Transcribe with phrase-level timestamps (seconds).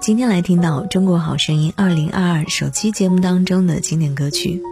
[0.00, 4.62] 今天来听到《中国好声音》二零二二首期节目当中的经典歌曲。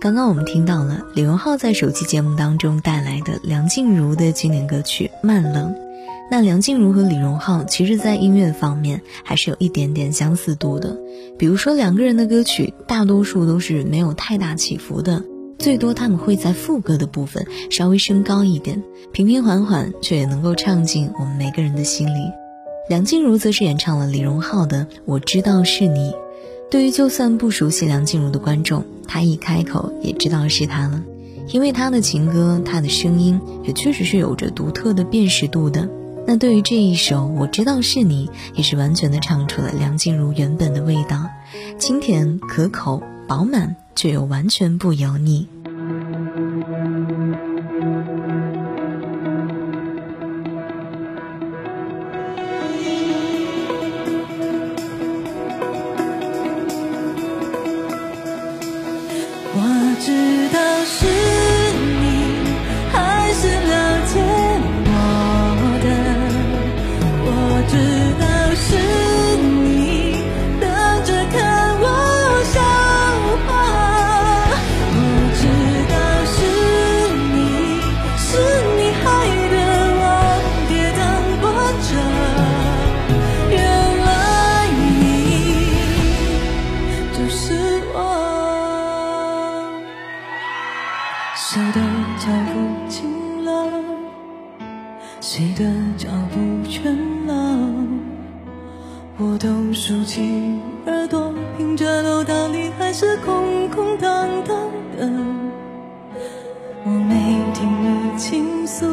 [0.00, 5.70] 刚刚我们听到了李荣浩在首期节目当中带来的梁静茹的经典歌曲《慢冷》。
[6.30, 10.96] 那梁静茹和李荣浩其实，在音乐方面还是有一点点相似度的。
[11.38, 15.22] 比如说，两个人的歌曲大多数都是没有太大起伏的，
[15.58, 22.39] 最多他们会在副歌的部分稍微升高一点，平平缓缓，却也能够唱进我们每个人的心里。
[22.90, 26.10] 梁静茹则是演唱了李荣浩的《我知道是你》，
[26.72, 31.00] 对于就算不熟悉梁静茹的观众，他一开口也知道是她了，
[31.52, 35.88] 因为她的情歌，她的声音也确实是有着独特的辨识度的。
[36.26, 41.28] 那对于这一首《我知道是你》，也是完全的唱出了梁静茹原本的味道，
[41.78, 45.46] 清甜可口、饱满，却又完全不油腻。
[91.42, 91.80] 谁的
[92.18, 93.72] 脚步轻了？
[95.22, 95.64] 谁的
[95.96, 96.94] 脚步倦
[97.26, 97.58] 了？
[99.16, 104.54] 我都竖起耳朵，听着楼道里还是空空荡荡
[104.98, 105.10] 的。
[106.84, 108.86] 我没听你倾诉，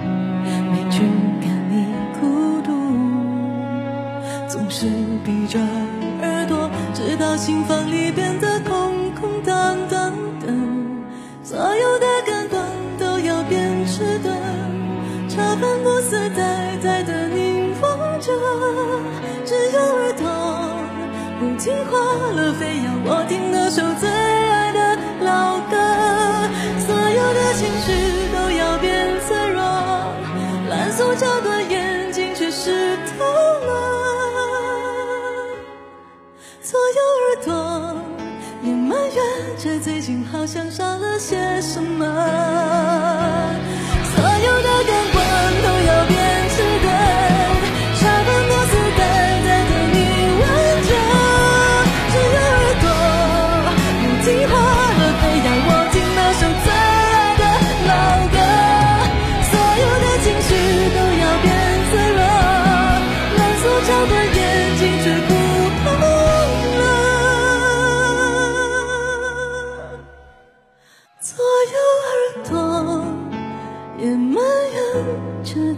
[0.00, 1.02] 没驱
[1.42, 1.86] 赶你
[2.18, 2.72] 孤独，
[4.48, 4.86] 总是
[5.22, 5.60] 闭着
[6.22, 8.53] 耳朵，直到心房里变得
[22.58, 25.76] 非要我听那首最爱的老歌。
[26.86, 27.92] 所有的情绪
[28.32, 29.60] 都要变脆弱，
[30.68, 33.72] 烂塑胶的眼睛却湿透了。
[36.62, 37.96] 所有耳朵
[38.62, 42.53] 也埋怨着，最近好像少了些什么。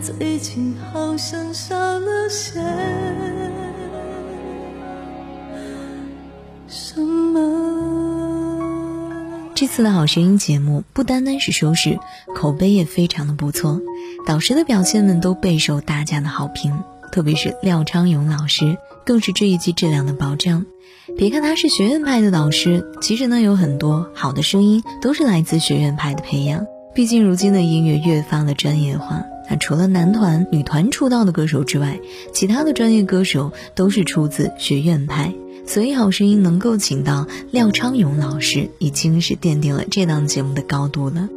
[0.02, 2.60] 最近好像少了些
[6.68, 7.40] 什么。
[9.54, 11.98] 这次的好声音节目不单单是收视，
[12.34, 13.80] 口碑也非常的不错，
[14.26, 20.66] 导师的表现们都备受大家的好评，特别是廖昌永老师，更是这一季质量的保障。
[21.16, 26.66] 别看他是学院派的导师，其实呢有很多好的声音都是来自学院派的培养。
[26.96, 29.22] 毕竟如今的音乐越发的专业化。
[29.50, 32.00] 那除了男团、女团出道的歌手之外，
[32.32, 35.34] 其他的专业歌手都是出自学院派，
[35.66, 41.28] 所以《好声音》能够请到廖昌永老师，已经是奠定了这档节目的高度了。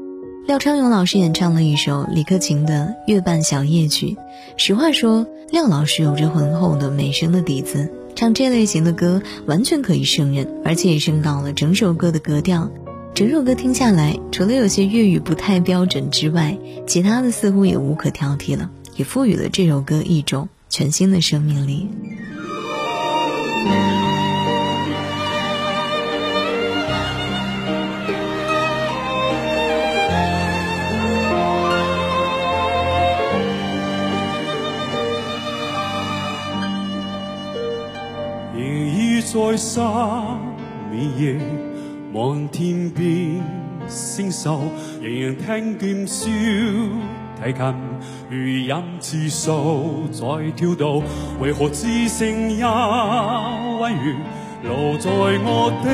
[0.47, 4.07] 廖昌永老师演唱了一首李克勤的《月半小夜曲》，
[4.55, 12.71] 实话说，廖老师有着浑厚的美声的底子，唱这类型的歌完全可以胜任，而且也升高了整首歌的格调。
[13.15, 16.57] 整首歌听下来，除了有些粤语不太标准之外，
[16.87, 21.89] 其他的似乎也无可挑剔了，也赋予了这首歌一种全新的生命力。
[39.31, 40.39] 在三
[40.91, 41.39] 面夜
[42.13, 43.39] 望天边
[43.87, 44.61] 星宿，
[44.99, 46.25] 仍然听见小
[47.41, 47.73] 提琴
[48.29, 48.75] 如音？
[48.99, 51.03] 似数在跳动，
[51.39, 54.15] 为何只剩一弯月
[54.63, 55.89] 留在我的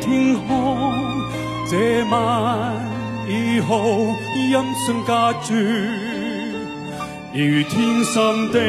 [0.00, 0.92] 天空？
[1.68, 2.74] 这晚
[3.28, 4.06] 以后
[4.36, 4.52] 音？
[4.86, 5.54] 讯隔绝，
[7.34, 8.60] 如天生的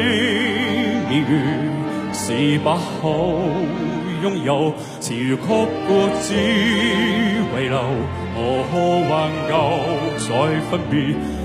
[1.08, 1.32] 明月。
[2.14, 2.78] 是不好
[4.22, 7.76] 拥有，潮曲过只遗留，
[8.36, 8.38] 何
[8.70, 8.72] 可
[9.10, 9.12] 挽
[9.48, 9.52] 救
[10.18, 10.26] 再
[10.70, 10.94] 分别？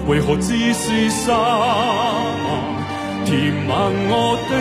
[0.08, 1.36] 为何只是失望？
[3.26, 3.74] 填满
[4.10, 4.52] 我的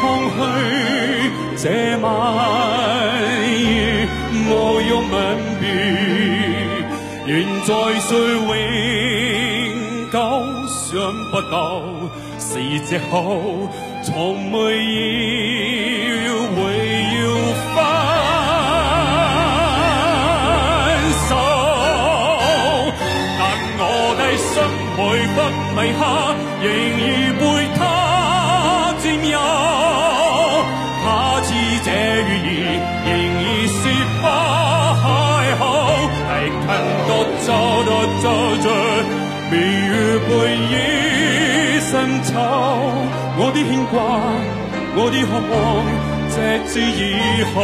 [0.00, 0.02] 空
[0.36, 0.38] 虚，
[1.56, 1.64] 这
[2.02, 2.06] 晚
[3.58, 4.06] 夜
[4.50, 4.52] 我
[4.88, 5.16] 要吻
[5.58, 5.66] 别，
[7.26, 7.34] 愿
[7.64, 7.68] 在
[8.00, 8.10] 睡
[8.46, 8.48] 永
[10.12, 10.16] 久，
[10.68, 10.78] 想
[11.30, 11.56] 不到
[12.38, 12.46] 是
[12.86, 13.16] 借口。
[14.04, 14.10] 从
[14.50, 14.56] 没
[16.06, 16.07] 要
[24.28, 24.52] 我的心
[24.98, 25.00] 每
[25.32, 25.36] 分
[25.74, 26.00] 每刻
[26.60, 26.68] 仍
[27.00, 27.02] 然
[27.38, 27.42] 被
[27.78, 27.80] 他
[29.02, 29.34] 占有。
[31.02, 31.06] 他
[31.40, 31.48] 知
[31.82, 31.88] 这
[32.28, 32.30] 雨
[32.60, 32.68] 儿
[33.06, 33.08] 仍
[33.40, 33.80] 然是
[34.20, 34.24] 不
[35.56, 35.64] 好，
[36.28, 36.60] 太近
[37.08, 37.10] 多
[37.40, 37.48] 走
[37.86, 37.90] 多
[38.20, 38.24] 走
[38.62, 38.66] 着，
[39.50, 39.56] 明
[39.88, 39.90] 月
[40.28, 40.30] 背
[40.68, 40.76] 影
[41.80, 41.90] 深
[42.22, 42.28] 秋。
[43.40, 43.96] 我的牵挂，
[44.94, 45.56] 我的渴望，
[46.28, 46.36] 直
[46.68, 47.00] 至以
[47.54, 47.56] 后，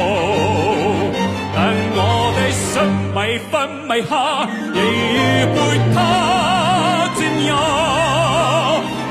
[1.55, 1.56] 但
[1.93, 2.72] 我的心
[3.12, 3.17] 迷
[3.50, 3.52] 分
[3.87, 4.81] 迷下，仍
[5.12, 5.56] 然被
[5.94, 5.96] 他
[7.44, 7.52] 占有。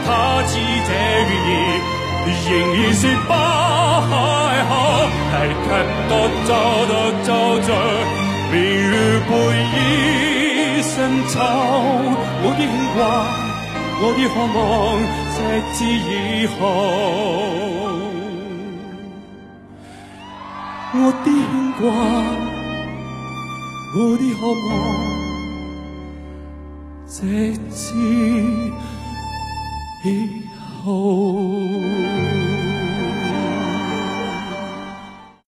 [0.05, 0.07] 他
[0.47, 0.51] 知
[0.87, 0.89] 这
[1.29, 4.11] 雨儿仍然是不好，
[5.31, 5.57] 太近
[6.09, 6.11] 多
[6.45, 6.49] 走
[6.87, 6.91] 多
[7.23, 7.29] 走
[7.61, 7.69] 着，
[8.51, 8.93] 明月
[9.29, 9.31] 背
[9.73, 9.73] 影
[10.83, 10.93] 深
[11.29, 11.33] 秋。
[12.43, 12.99] 我的牵挂，
[14.01, 14.61] 我的渴望。
[15.33, 15.37] 直
[15.73, 16.61] 至以后，
[20.93, 21.31] 我的牵
[21.79, 21.81] 挂，
[23.95, 24.71] 我的渴望，
[27.23, 27.95] 直至
[30.03, 30.43] 以
[30.83, 32.52] 后。